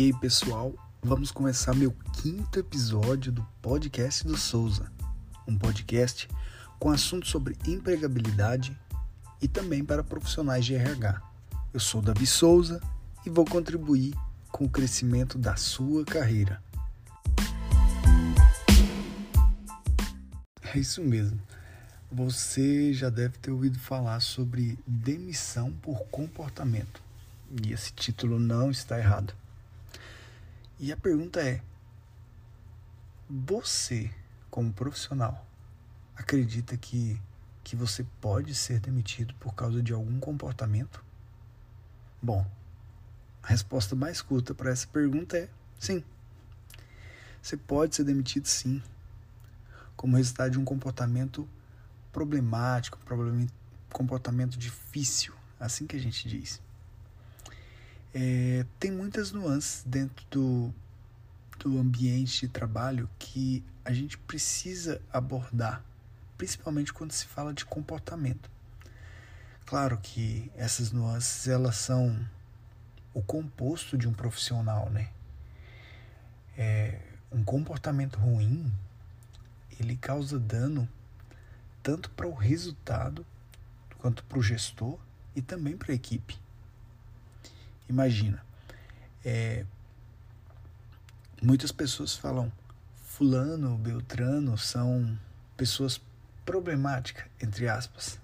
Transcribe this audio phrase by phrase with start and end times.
[0.00, 0.72] E aí, pessoal,
[1.02, 4.90] vamos começar meu quinto episódio do podcast do Souza,
[5.46, 6.26] um podcast
[6.78, 8.74] com assuntos sobre empregabilidade
[9.42, 11.20] e também para profissionais de RH.
[11.74, 12.80] Eu sou Davi Souza
[13.26, 14.14] e vou contribuir
[14.50, 16.62] com o crescimento da sua carreira.
[20.62, 21.38] É isso mesmo.
[22.10, 27.02] Você já deve ter ouvido falar sobre demissão por comportamento.
[27.62, 29.34] E esse título não está errado.
[30.82, 31.60] E a pergunta é:
[33.28, 34.10] você,
[34.50, 35.46] como profissional,
[36.16, 37.20] acredita que,
[37.62, 41.04] que você pode ser demitido por causa de algum comportamento?
[42.22, 42.46] Bom,
[43.42, 46.02] a resposta mais curta para essa pergunta é sim.
[47.42, 48.82] Você pode ser demitido sim,
[49.94, 51.46] como resultado de um comportamento
[52.10, 53.46] problemático, um
[53.92, 56.58] comportamento difícil, assim que a gente diz.
[58.12, 60.74] É, tem muitas nuances dentro do,
[61.58, 65.84] do ambiente de trabalho que a gente precisa abordar,
[66.36, 68.50] principalmente quando se fala de comportamento.
[69.64, 72.26] Claro que essas nuances elas são
[73.14, 75.10] o composto de um profissional, né?
[76.56, 77.00] É,
[77.30, 78.72] um comportamento ruim
[79.78, 80.88] ele causa dano
[81.82, 83.24] tanto para o resultado
[83.98, 84.98] quanto para o gestor
[85.34, 86.38] e também para a equipe.
[87.90, 88.40] Imagina,
[89.24, 89.66] é,
[91.42, 92.52] muitas pessoas falam
[93.02, 95.18] fulano, beltrano são
[95.56, 96.00] pessoas
[96.46, 98.20] problemáticas, entre aspas.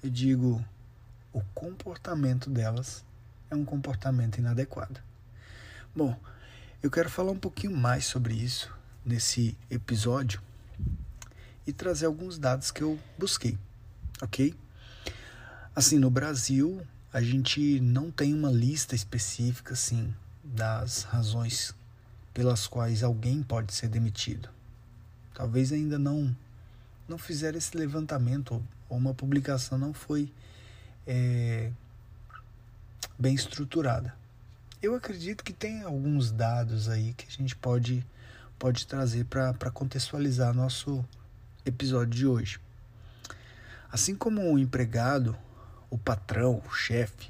[0.00, 0.64] Eu digo,
[1.32, 3.04] o comportamento delas
[3.50, 5.00] é um comportamento inadequado.
[5.92, 6.16] Bom,
[6.80, 8.72] eu quero falar um pouquinho mais sobre isso
[9.04, 10.40] nesse episódio
[11.66, 13.58] e trazer alguns dados que eu busquei,
[14.22, 14.54] ok?
[15.74, 21.74] Assim, no Brasil, a gente não tem uma lista específica assim das razões
[22.32, 24.48] pelas quais alguém pode ser demitido.
[25.34, 26.34] Talvez ainda não
[27.06, 30.32] não fizeram esse levantamento ou uma publicação não foi
[31.06, 31.70] é,
[33.18, 34.14] bem estruturada.
[34.80, 38.04] Eu acredito que tem alguns dados aí que a gente pode
[38.58, 41.04] pode trazer para contextualizar nosso
[41.66, 42.60] episódio de hoje.
[43.90, 45.36] Assim como o empregado
[45.92, 47.28] o patrão, o chefe,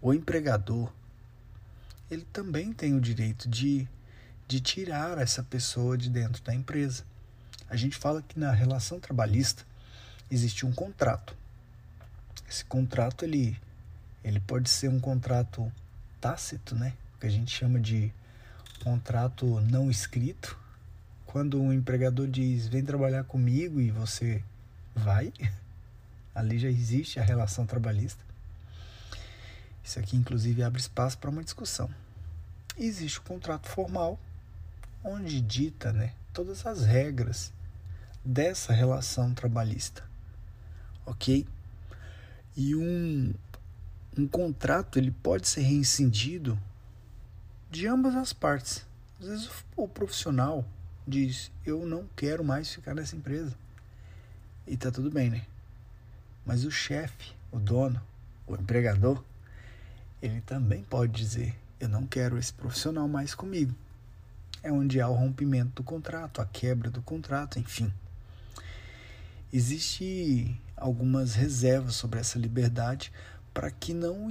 [0.00, 0.92] o empregador,
[2.08, 3.88] ele também tem o direito de,
[4.46, 7.02] de tirar essa pessoa de dentro da empresa.
[7.68, 9.66] A gente fala que na relação trabalhista
[10.30, 11.36] existe um contrato.
[12.48, 13.60] Esse contrato ele,
[14.22, 15.72] ele pode ser um contrato
[16.20, 16.92] tácito, né?
[17.18, 18.14] Que a gente chama de
[18.84, 20.56] contrato não escrito.
[21.26, 24.44] Quando um empregador diz vem trabalhar comigo e você
[24.94, 25.32] vai,
[26.34, 28.22] Ali já existe a relação trabalhista.
[29.84, 31.88] Isso aqui, inclusive, abre espaço para uma discussão.
[32.76, 34.18] Existe o contrato formal,
[35.04, 37.52] onde dita né, todas as regras
[38.24, 40.02] dessa relação trabalhista.
[41.06, 41.46] Ok?
[42.56, 43.34] E um,
[44.16, 46.58] um contrato ele pode ser reincindido
[47.70, 48.86] de ambas as partes.
[49.20, 50.64] Às vezes o profissional
[51.06, 53.54] diz: Eu não quero mais ficar nessa empresa.
[54.66, 55.44] E tá tudo bem, né?
[56.44, 58.00] Mas o chefe, o dono,
[58.46, 59.22] o empregador,
[60.20, 63.74] ele também pode dizer: Eu não quero esse profissional mais comigo.
[64.62, 67.92] É onde há o rompimento do contrato, a quebra do contrato, enfim.
[69.52, 73.12] Existem algumas reservas sobre essa liberdade
[73.52, 74.30] para que não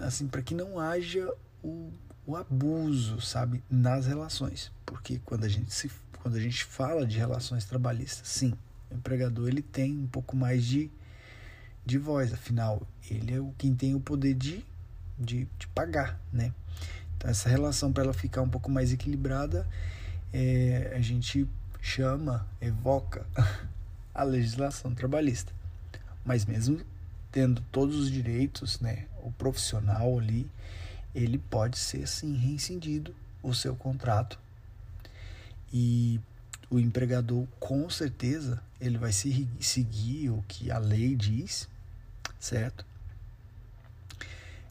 [0.00, 1.28] assim para que não haja
[1.62, 1.90] o,
[2.26, 5.90] o abuso sabe nas relações porque quando a gente se
[6.22, 8.54] quando a gente fala de relações trabalhistas sim
[8.90, 10.90] o empregador ele tem um pouco mais de
[11.84, 14.64] de voz, afinal, ele é o quem tem o poder de,
[15.18, 16.52] de, de pagar, né?
[17.16, 19.66] Então, essa relação, para ela ficar um pouco mais equilibrada,
[20.32, 21.48] é, a gente
[21.80, 23.26] chama, evoca
[24.14, 25.52] a legislação trabalhista.
[26.24, 26.80] Mas mesmo
[27.32, 30.48] tendo todos os direitos, né, o profissional ali,
[31.14, 34.38] ele pode ser sim reincindido o seu contrato.
[35.72, 36.20] E
[36.70, 41.68] o empregador, com certeza, ele vai seguir o que a lei diz
[42.42, 42.84] certo?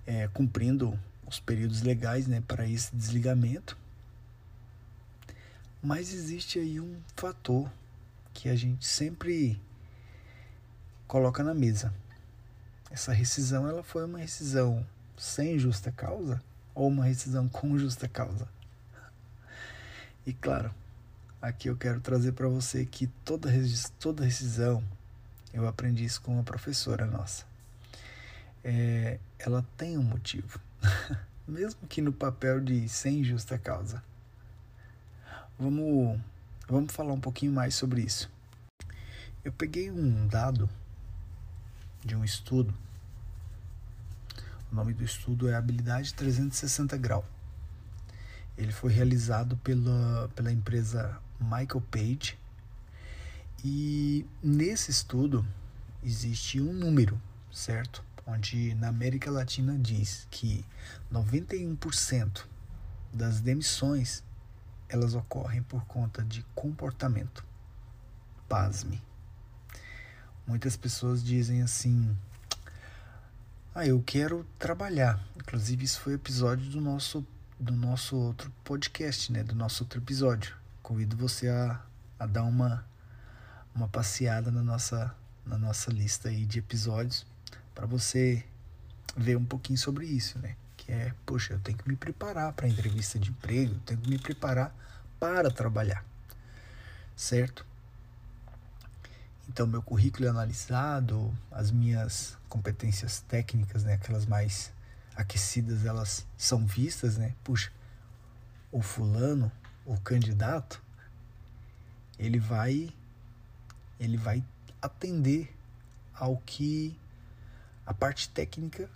[0.06, 3.78] É, cumprindo os períodos legais né, para esse desligamento.
[5.82, 7.72] Mas existe aí um fator
[8.34, 9.60] que a gente sempre
[11.08, 11.94] coloca na mesa.
[12.92, 14.86] Essa rescisão ela foi uma rescisão
[15.18, 16.44] sem justa causa
[16.76, 18.50] ou uma rescisão com justa causa?
[20.26, 20.74] E claro,
[21.42, 23.50] aqui eu quero trazer para você que toda,
[23.98, 24.84] toda rescisão,
[25.54, 27.51] eu aprendi isso com uma professora nossa
[28.64, 30.60] é, ela tem um motivo.
[31.52, 34.02] mesmo que no papel de sem justa causa.
[35.60, 36.20] Vamos,
[36.68, 38.32] vamos falar um pouquinho mais sobre isso.
[39.44, 40.70] Eu peguei um dado
[42.04, 42.74] de um estudo.
[44.72, 47.26] O nome do estudo é Habilidade 360 Grau.
[48.58, 52.40] Ele foi realizado pela, pela empresa Michael Page.
[53.64, 55.46] E nesse estudo
[56.04, 57.22] existe um número,
[57.52, 58.04] certo?
[58.26, 60.64] Onde na América Latina diz que
[61.12, 62.46] 91%
[63.14, 64.24] das demissões
[64.88, 67.46] elas ocorrem por conta de comportamento.
[68.48, 69.02] Pasme.
[70.46, 72.16] Muitas pessoas dizem assim:
[73.74, 75.20] "Ah, eu quero trabalhar".
[75.36, 77.26] Inclusive isso foi episódio do nosso
[77.60, 80.56] do nosso outro podcast, né, do nosso outro episódio.
[80.82, 81.80] Convido você a,
[82.20, 82.86] a dar uma
[83.74, 85.16] uma passeada na nossa
[85.46, 87.26] na nossa lista aí de episódios
[87.82, 88.44] para você
[89.18, 90.56] ver um pouquinho sobre isso, né?
[90.78, 94.08] Que é, poxa, eu tenho que me preparar para entrevista de emprego, eu tenho que
[94.08, 94.72] me preparar
[95.20, 96.06] para trabalhar,
[97.16, 97.66] certo?
[99.50, 104.72] Então, meu currículo é analisado, as minhas competências técnicas, né, aquelas mais
[105.16, 107.34] aquecidas elas são vistas, né?
[107.44, 107.72] Puxa,
[108.72, 109.52] o fulano,
[109.88, 110.80] o candidato,
[112.20, 112.94] ele vai
[114.00, 114.44] ele vai
[114.80, 115.52] atender
[116.14, 116.96] ao que
[117.86, 118.90] a parte técnica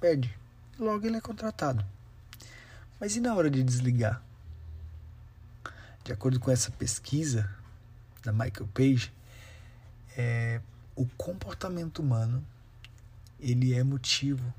[0.00, 0.36] pede.
[0.78, 1.84] Logo ele é contratado.
[2.98, 4.22] Mas e na hora de desligar?
[6.02, 7.48] De acordo com essa pesquisa
[8.22, 9.12] da Michael Page,
[10.16, 10.60] é,
[10.94, 12.44] o comportamento humano
[13.40, 14.52] ele é motivo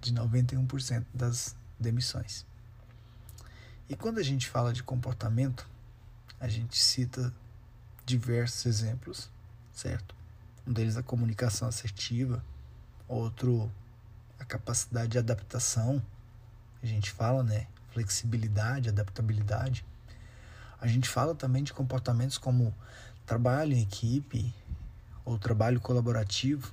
[0.00, 2.46] de 91% das demissões.
[3.88, 5.68] E quando a gente fala de comportamento,
[6.38, 7.34] a gente cita
[8.06, 9.30] diversos exemplos,
[9.72, 10.14] certo?
[10.66, 12.42] Um deles a comunicação assertiva,
[13.10, 13.70] outro
[14.38, 16.02] a capacidade de adaptação,
[16.82, 17.66] a gente fala, né?
[17.92, 19.84] Flexibilidade, adaptabilidade.
[20.80, 22.74] A gente fala também de comportamentos como
[23.26, 24.54] trabalho em equipe
[25.24, 26.72] ou trabalho colaborativo,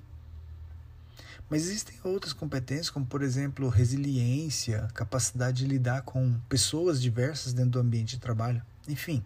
[1.49, 7.71] mas existem outras competências, como por exemplo resiliência, capacidade de lidar com pessoas diversas dentro
[7.71, 8.61] do ambiente de trabalho.
[8.87, 9.23] Enfim,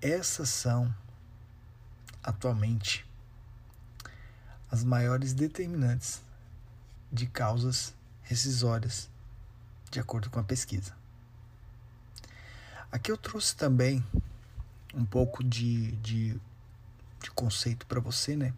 [0.00, 0.94] essas são
[2.22, 3.06] atualmente
[4.72, 6.22] as maiores determinantes
[7.12, 9.10] de causas rescisórias,
[9.90, 10.96] de acordo com a pesquisa.
[12.90, 14.02] Aqui eu trouxe também
[14.94, 16.40] um pouco de, de,
[17.20, 18.54] de conceito para você, né?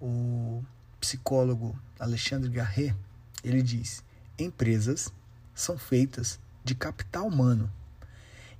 [0.00, 0.62] O
[1.00, 2.94] psicólogo Alexandre Garret,
[3.42, 4.04] ele diz:
[4.38, 5.12] empresas
[5.52, 7.68] são feitas de capital humano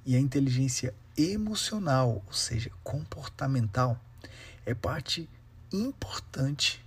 [0.05, 4.00] e a inteligência emocional, ou seja, comportamental,
[4.66, 5.28] é parte
[5.73, 6.85] importante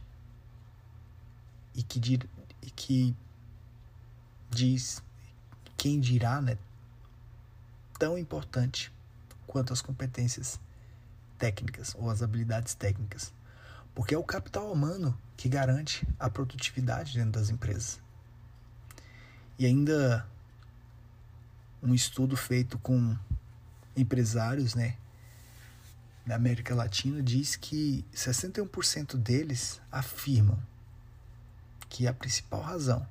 [1.75, 2.28] e que, dir,
[2.62, 3.16] e que
[4.50, 5.01] diz
[5.78, 6.57] quem dirá, né,
[7.98, 8.92] tão importante
[9.48, 10.60] quanto as competências
[11.38, 13.33] técnicas ou as habilidades técnicas.
[13.94, 18.00] Porque é o capital humano que garante a produtividade dentro das empresas.
[19.57, 20.25] E ainda
[21.81, 23.18] um estudo feito com
[23.95, 24.98] empresários, né,
[26.25, 30.57] da América Latina diz que 61% deles afirmam
[31.90, 33.06] que a principal razão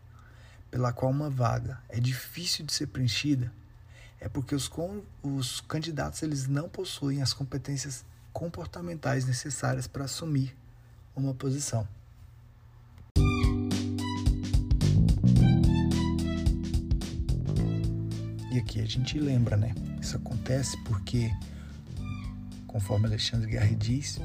[0.71, 3.53] pela qual uma vaga é difícil de ser preenchida
[4.21, 4.71] é porque os,
[5.23, 10.57] os candidatos eles não possuem as competências comportamentais necessárias para assumir
[11.17, 11.89] uma posição.
[18.53, 19.75] E aqui a gente lembra, né?
[20.01, 21.31] Isso acontece porque,
[22.71, 24.21] conforme Alexandre Garri diz,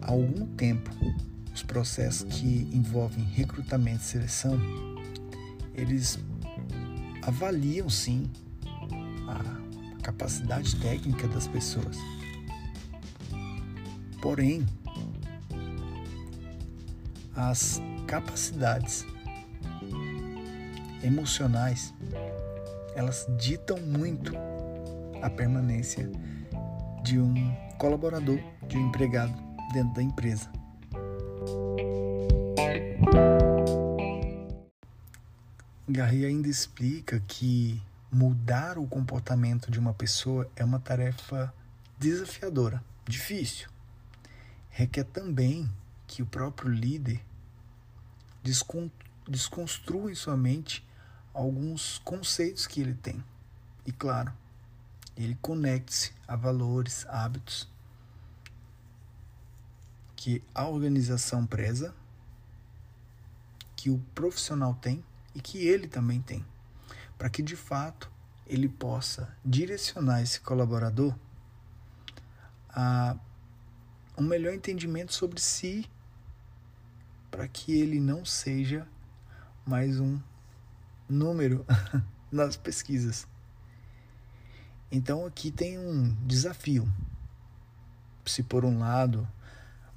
[0.00, 0.90] há algum tempo
[1.54, 4.60] os processos que envolvem recrutamento e seleção,
[5.72, 6.18] eles
[7.22, 8.28] avaliam sim
[9.28, 11.96] a capacidade técnica das pessoas.
[14.20, 14.66] Porém,
[17.36, 19.06] as capacidades
[21.04, 21.94] emocionais
[22.96, 24.32] elas ditam muito
[25.22, 26.10] a permanência
[27.12, 29.34] de um colaborador, de um empregado
[29.70, 30.50] dentro da empresa.
[35.86, 41.52] Garry ainda explica que mudar o comportamento de uma pessoa é uma tarefa
[41.98, 43.68] desafiadora, difícil.
[44.70, 45.70] Requer também
[46.06, 47.22] que o próprio líder
[49.28, 50.82] desconstrua em sua mente
[51.34, 53.22] alguns conceitos que ele tem.
[53.84, 54.32] E claro,
[55.16, 57.68] ele conecte-se a valores, hábitos
[60.16, 61.94] que a organização preza,
[63.74, 65.04] que o profissional tem
[65.34, 66.46] e que ele também tem,
[67.18, 68.10] para que de fato
[68.46, 71.14] ele possa direcionar esse colaborador
[72.68, 73.16] a
[74.16, 75.90] um melhor entendimento sobre si,
[77.30, 78.86] para que ele não seja
[79.66, 80.20] mais um
[81.08, 81.66] número
[82.30, 83.26] nas pesquisas.
[84.94, 86.86] Então aqui tem um desafio.
[88.26, 89.26] Se por um lado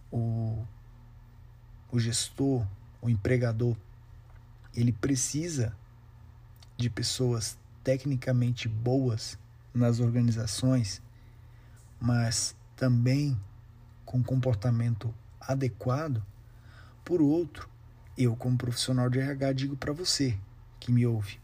[0.09, 0.65] o,
[1.91, 2.65] o gestor,
[3.01, 3.75] o empregador,
[4.73, 5.75] ele precisa
[6.77, 9.37] de pessoas tecnicamente boas
[9.73, 11.01] nas organizações,
[11.99, 13.37] mas também
[14.05, 16.25] com comportamento adequado.
[17.03, 17.69] Por outro,
[18.17, 20.39] eu, como profissional de RH, digo para você
[20.79, 21.37] que me ouve: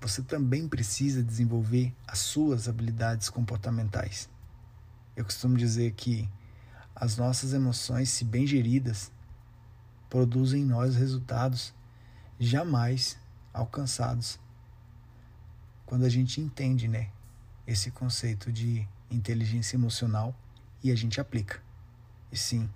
[0.00, 4.28] você também precisa desenvolver as suas habilidades comportamentais.
[5.16, 6.28] Eu costumo dizer que
[6.94, 9.10] as nossas emoções, se bem geridas,
[10.08, 11.74] produzem em nós resultados
[12.38, 13.18] jamais
[13.52, 14.38] alcançados
[15.84, 17.10] quando a gente entende, né,
[17.66, 20.34] esse conceito de inteligência emocional
[20.82, 21.62] e a gente aplica.
[22.30, 22.68] E sim,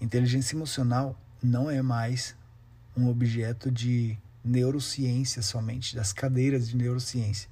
[0.00, 2.34] inteligência emocional não é mais
[2.96, 7.48] um objeto de neurociência somente, das cadeiras de neurociência.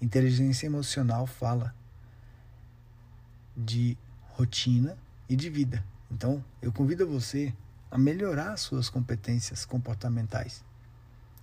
[0.00, 1.74] Inteligência emocional fala
[3.56, 3.96] de
[4.30, 4.98] rotina
[5.28, 5.84] e de vida.
[6.10, 7.54] Então, eu convido você
[7.90, 10.64] a melhorar suas competências comportamentais,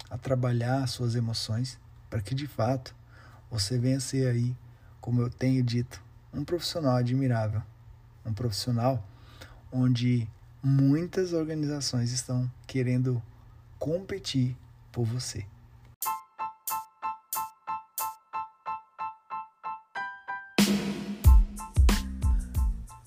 [0.09, 1.79] a trabalhar suas emoções
[2.09, 2.93] para que de fato
[3.49, 4.55] você venha ser aí,
[4.99, 7.61] como eu tenho dito, um profissional admirável,
[8.25, 9.07] um profissional
[9.71, 10.29] onde
[10.61, 13.21] muitas organizações estão querendo
[13.79, 14.55] competir
[14.91, 15.45] por você.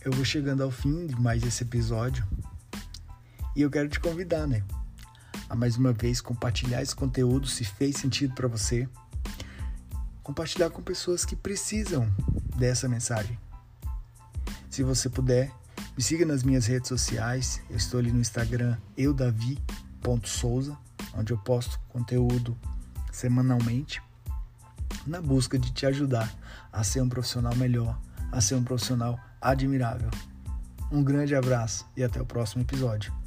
[0.04, 2.26] Eu vou chegando ao fim de mais esse episódio
[3.56, 4.62] e eu quero te convidar, né?
[5.48, 8.88] a mais uma vez compartilhar esse conteúdo se fez sentido para você.
[10.22, 12.10] Compartilhar com pessoas que precisam
[12.56, 13.38] dessa mensagem.
[14.68, 15.52] Se você puder,
[15.96, 17.60] me siga nas minhas redes sociais.
[17.70, 20.76] Eu estou ali no Instagram eudavi.souza,
[21.16, 22.56] onde eu posto conteúdo
[23.12, 24.02] semanalmente
[25.06, 26.32] na busca de te ajudar
[26.72, 27.98] a ser um profissional melhor,
[28.32, 30.10] a ser um profissional admirável.
[30.90, 33.23] Um grande abraço e até o próximo episódio.